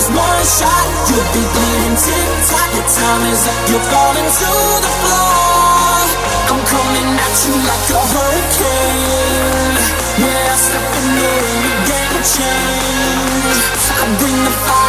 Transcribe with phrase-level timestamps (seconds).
[0.00, 0.86] Is one shot.
[1.12, 2.68] You'll be bleeding tick tock.
[2.72, 3.60] Your time is up.
[3.68, 4.50] You're falling to
[4.84, 6.00] the floor.
[6.50, 9.76] I'm coming at you like a hurricane.
[10.20, 13.60] When I step in the ring, the game change.
[14.00, 14.79] I bring the fire,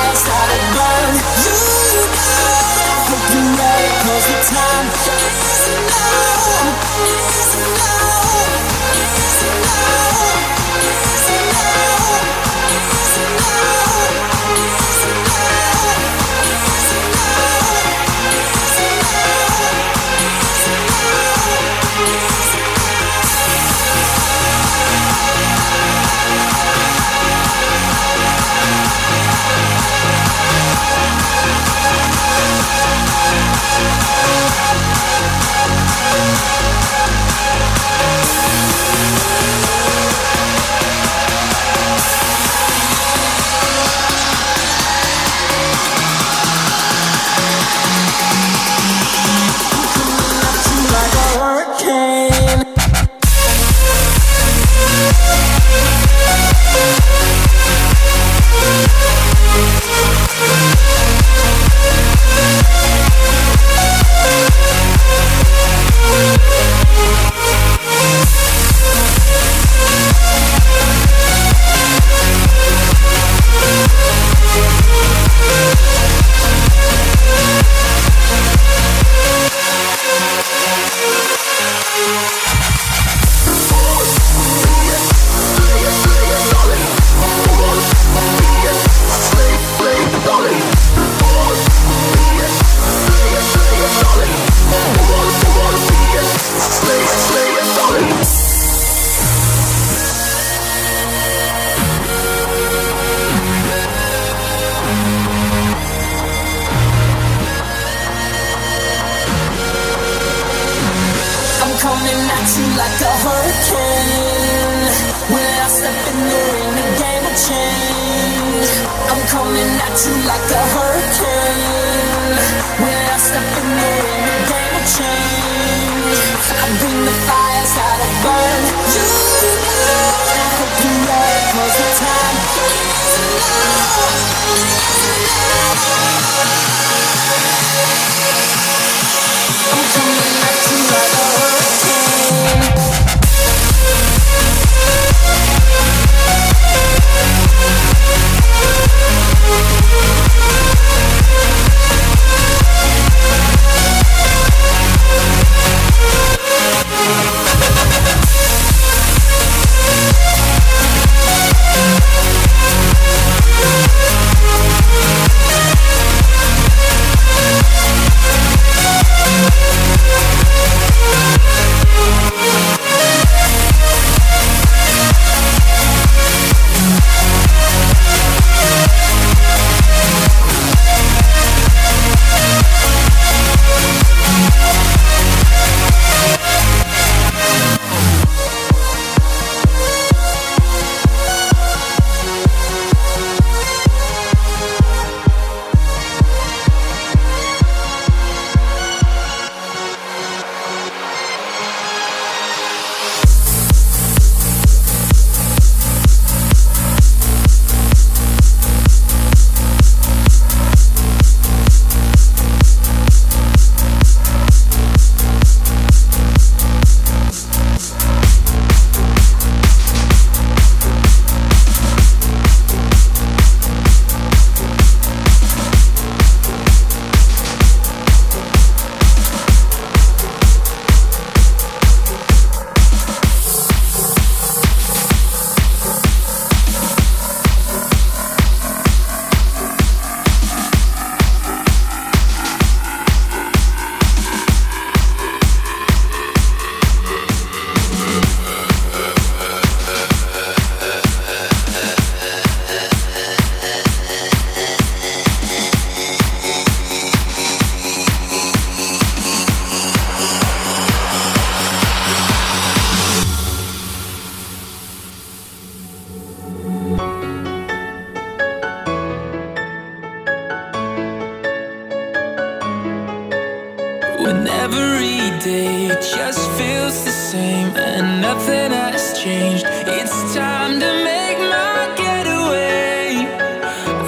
[277.52, 279.66] same and nothing has changed.
[279.98, 283.28] It's time to make my getaway.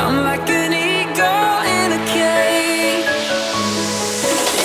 [0.03, 3.07] I'm like an eagle in a cage.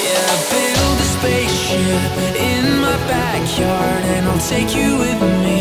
[0.07, 2.13] Yeah, build a spaceship
[2.53, 5.61] in my backyard and I'll take you with me.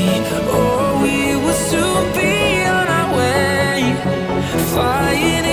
[0.58, 2.36] Or we will soon be
[2.78, 3.78] on our way,
[4.74, 5.47] flying.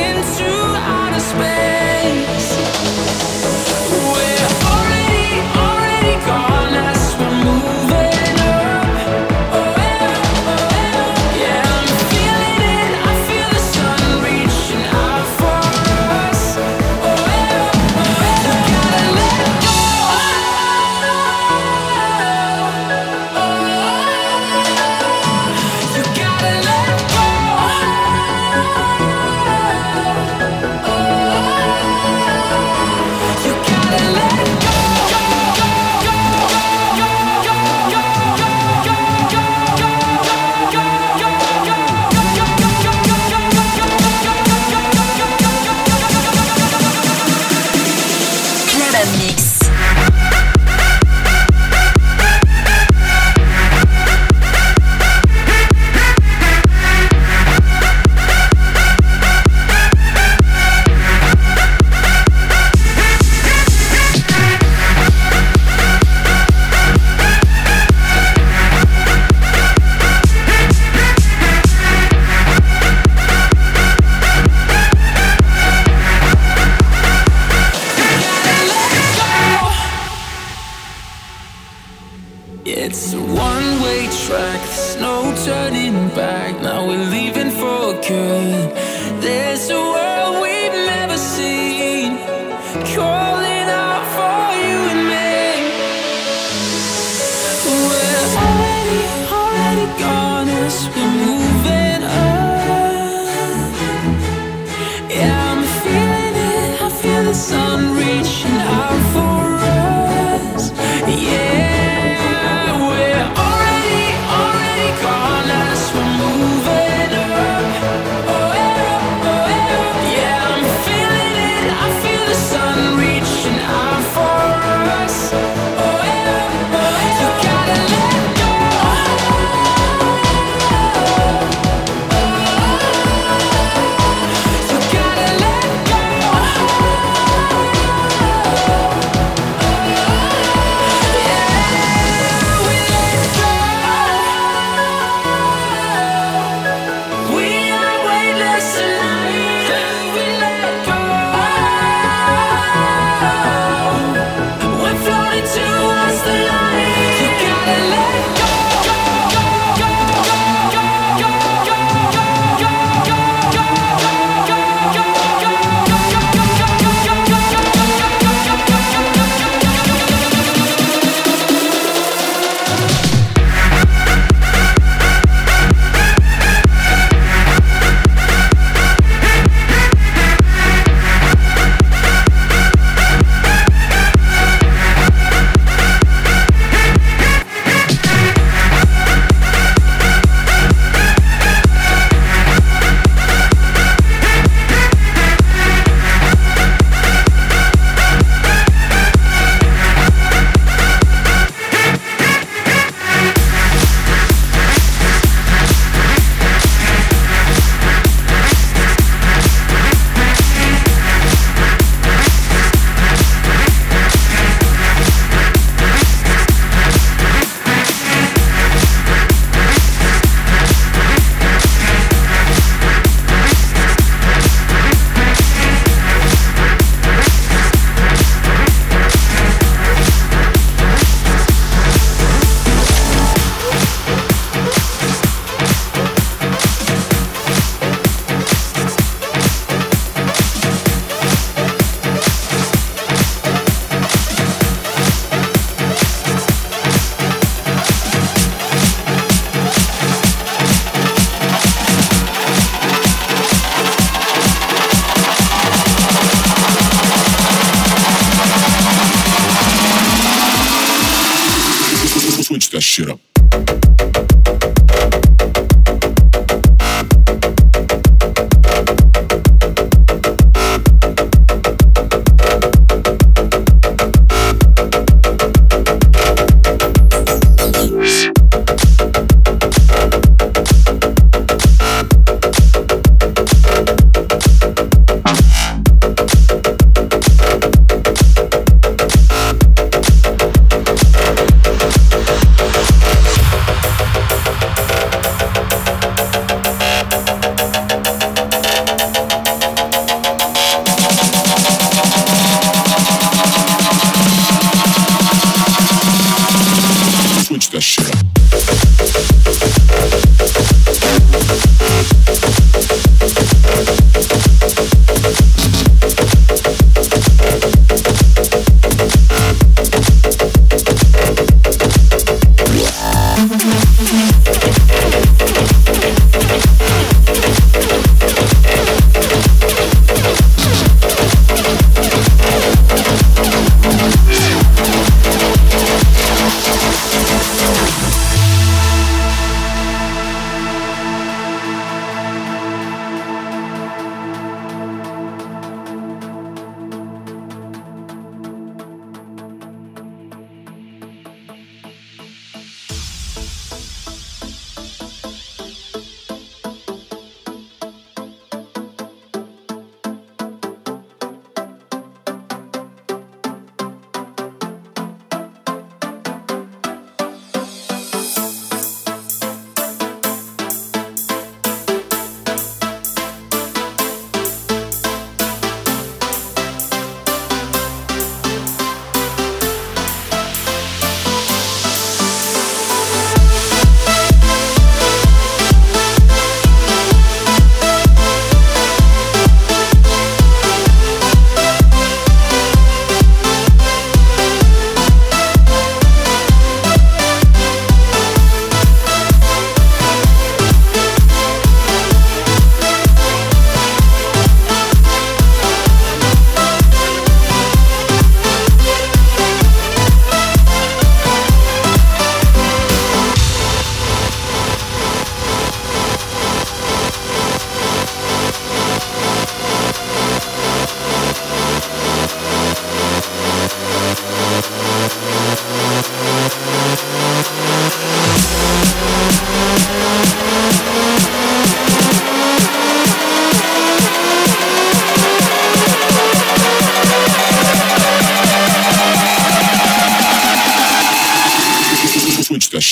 [100.74, 101.03] this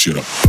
[0.03, 0.42] shit up.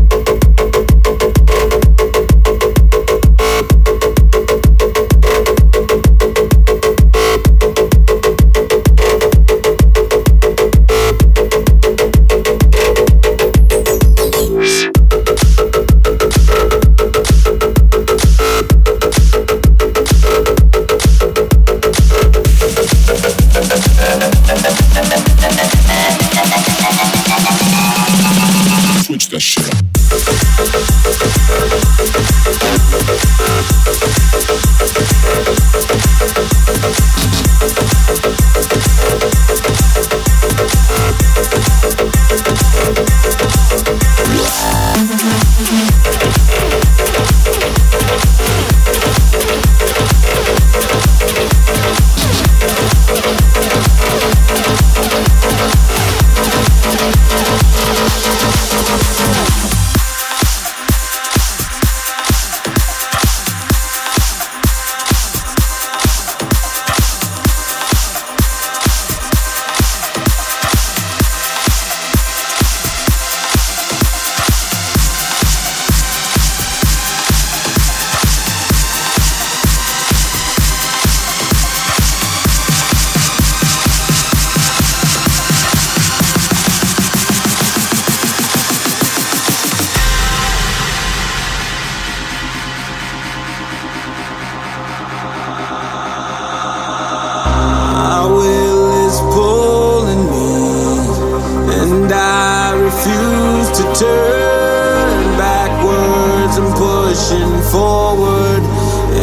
[106.54, 108.64] clouds, I'm pushing forward,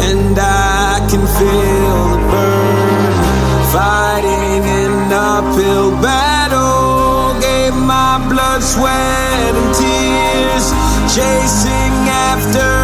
[0.09, 3.13] and I can feel the burn.
[3.73, 10.73] Fighting an uphill battle, gave my blood, sweat, and tears,
[11.15, 12.80] chasing after.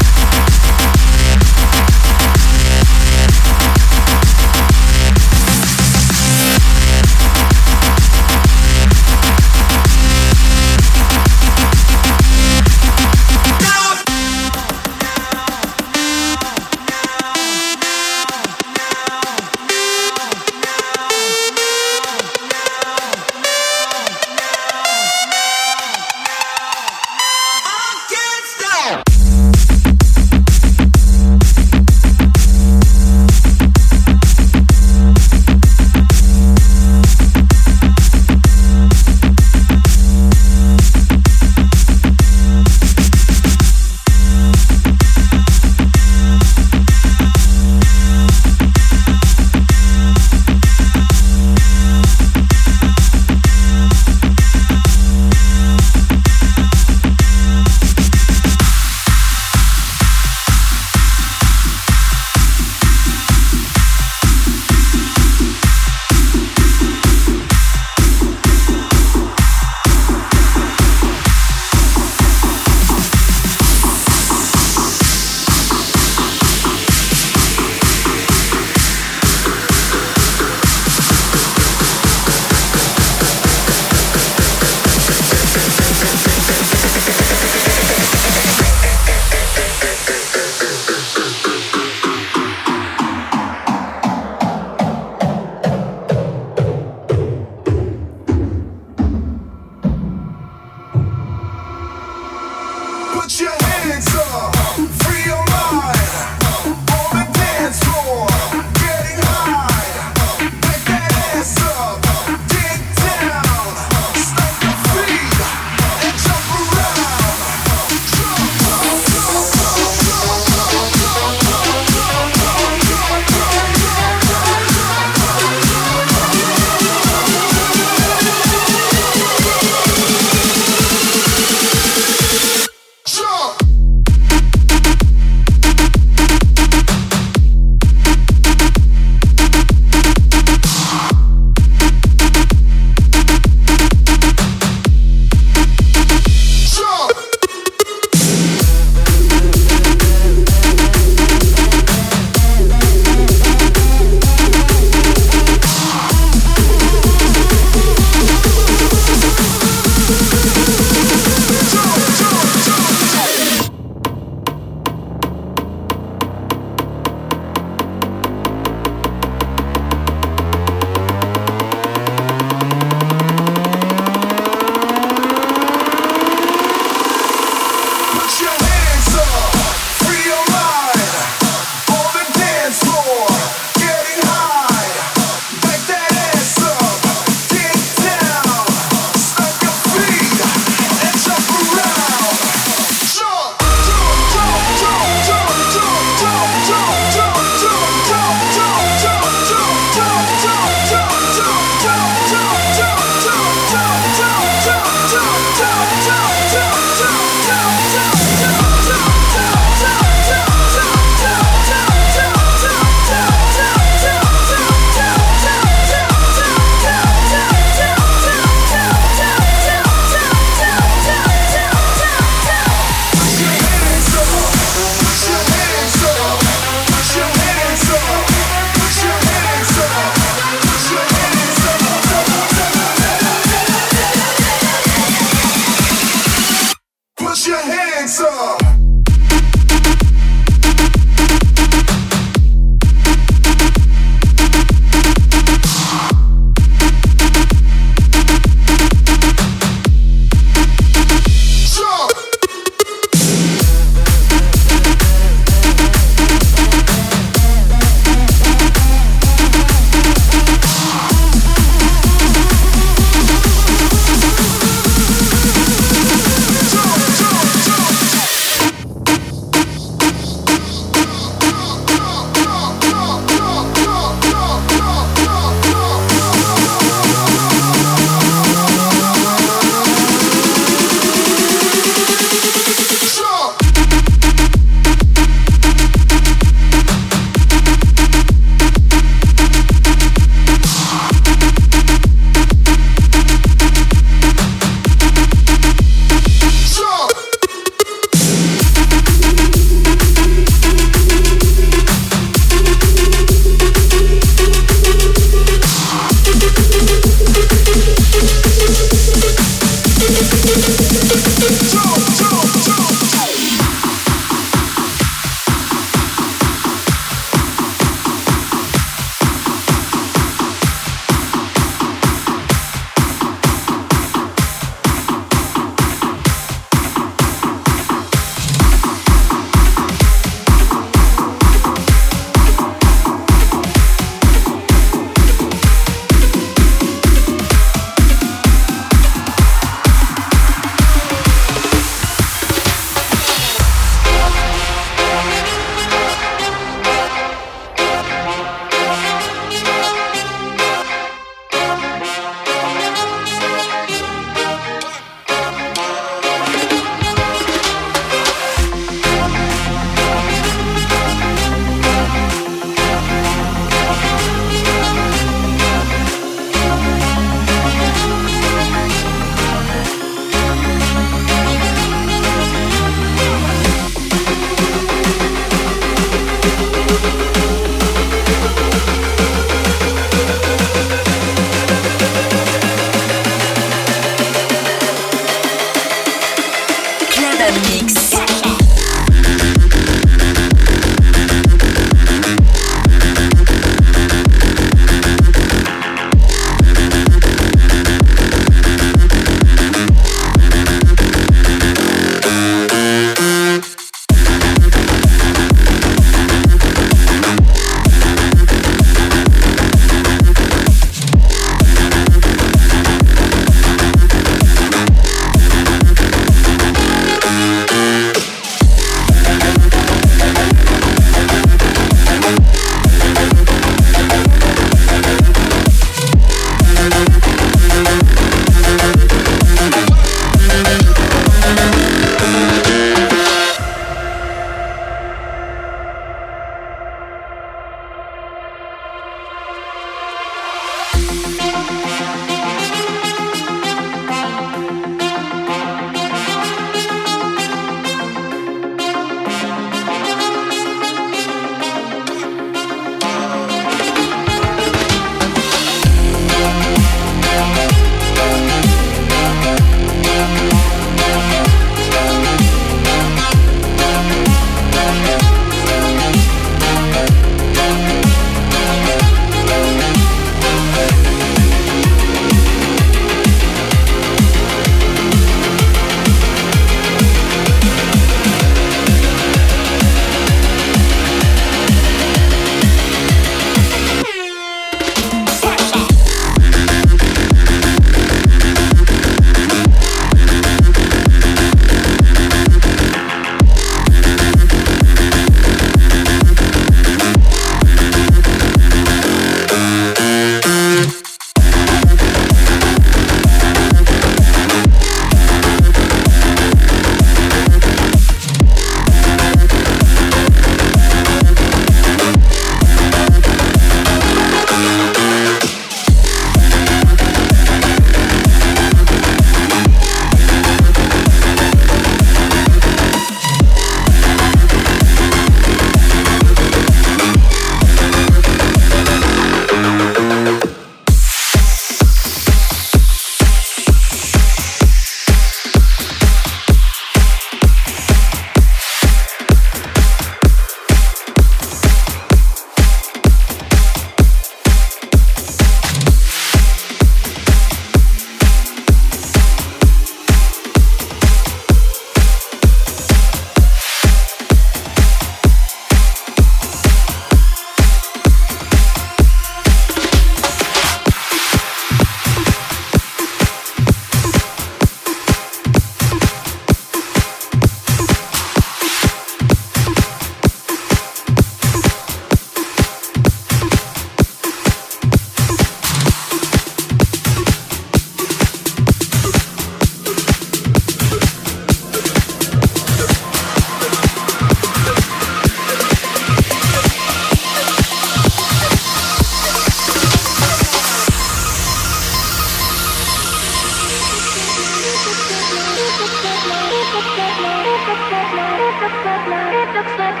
[599.60, 600.00] looks like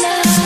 [0.00, 0.36] love.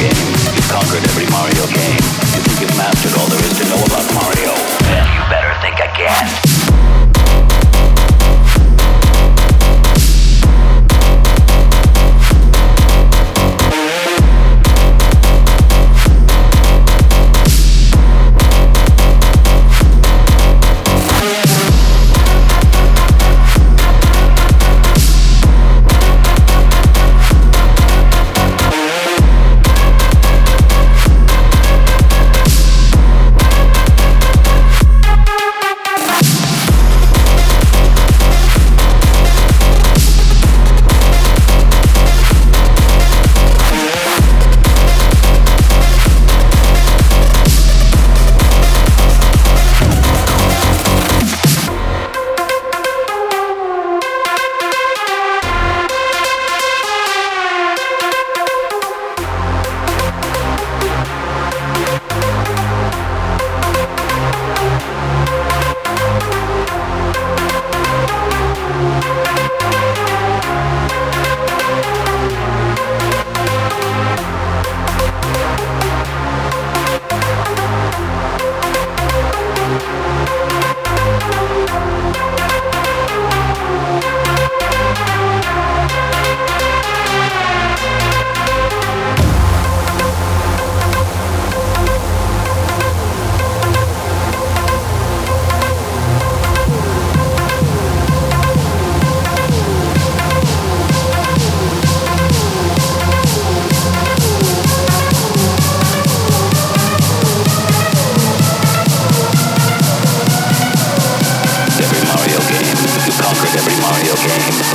[0.00, 2.00] You've conquered every Mario game.
[2.32, 4.54] You think you've mastered all there is to know about Mario.
[4.88, 6.59] Then you better think again.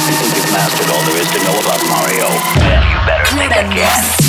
[0.04, 2.28] Think you've mastered all there is to know about Mario?
[2.60, 4.25] Well, you better think again.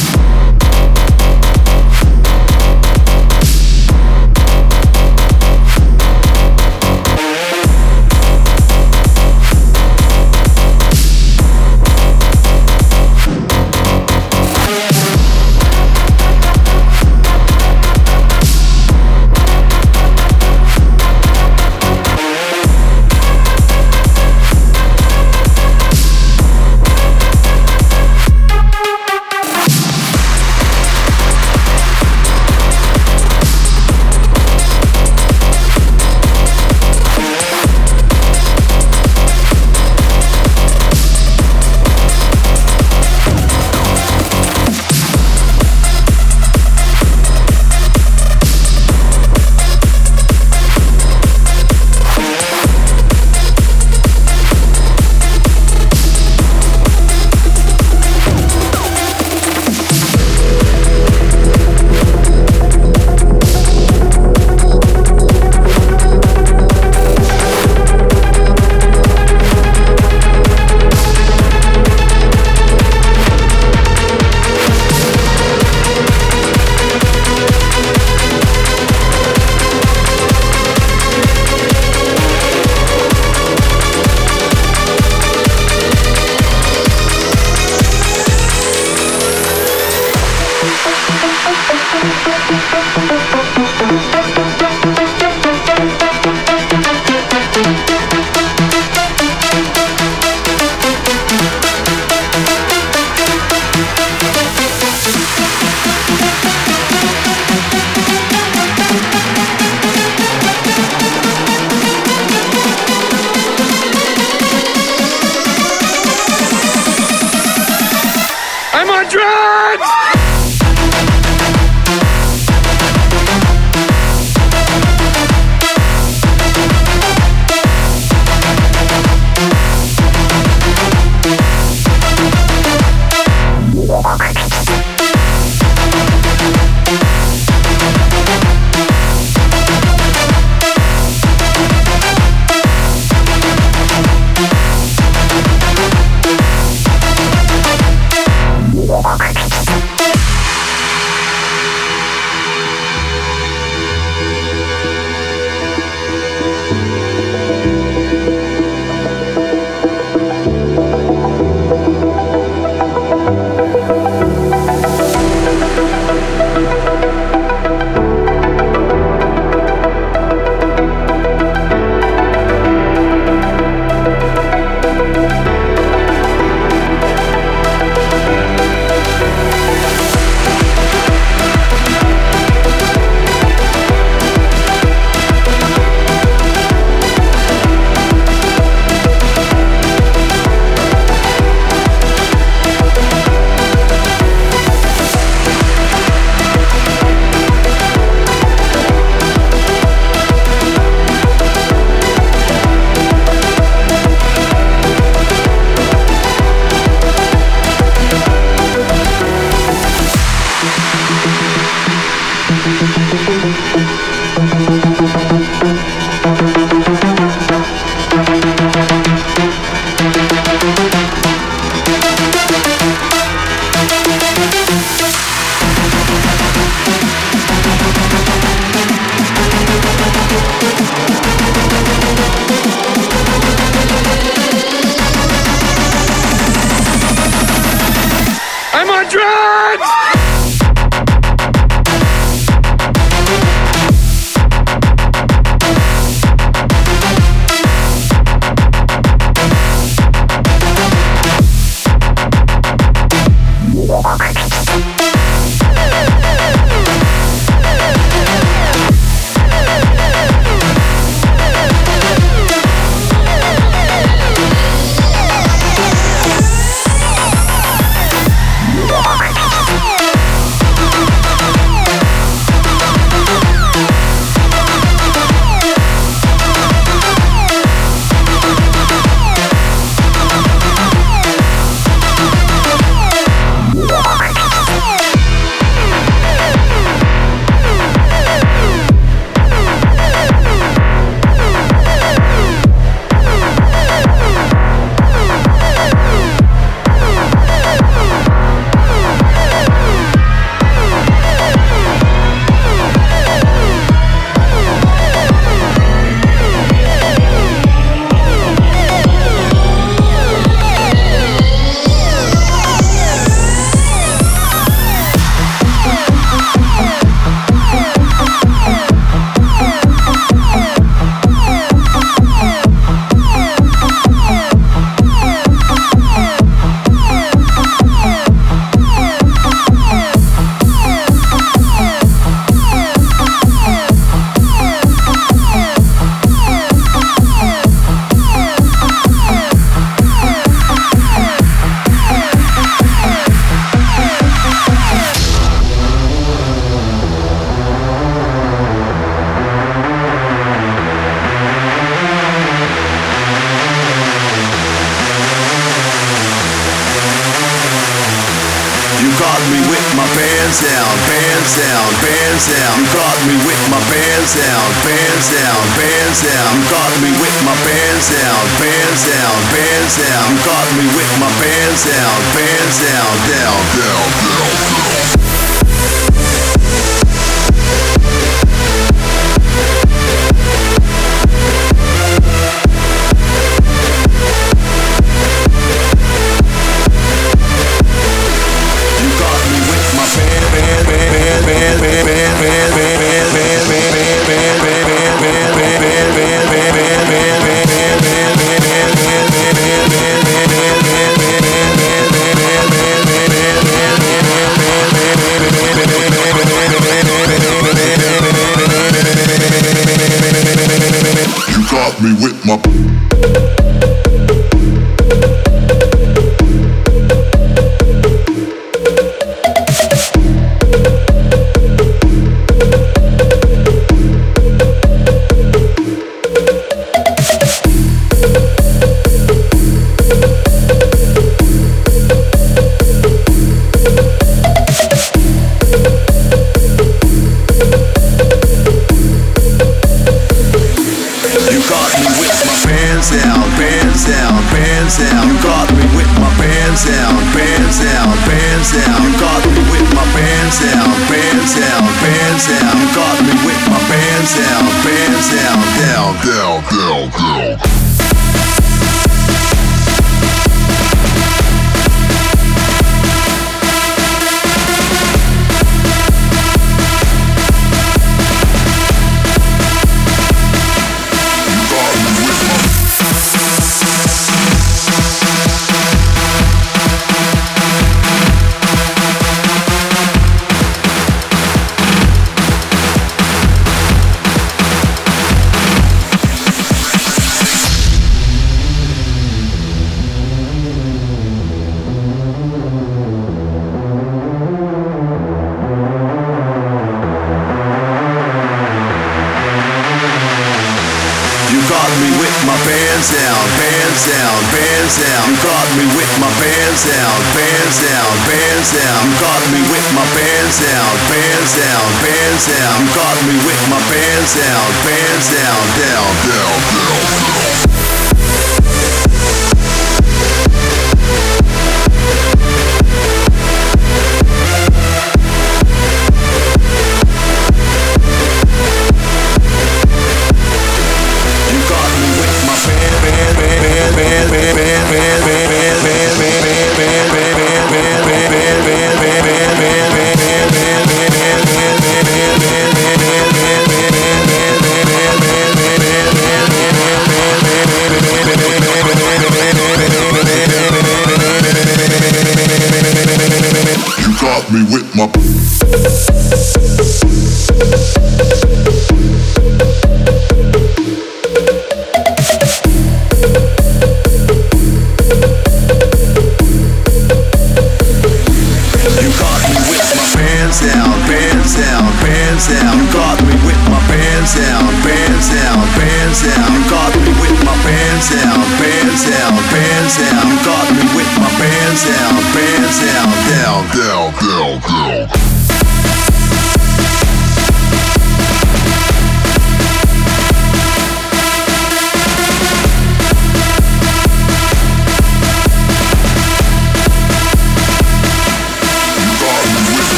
[443.07, 445.29] pants down, pants down, pants down.
[445.29, 449.03] You got me with my pants down, pants down, pants down.
[449.03, 452.75] You got me with my pants down, pants down, pants down.
[452.75, 457.86] You got me with my pants down, pants down, down, down, down, down.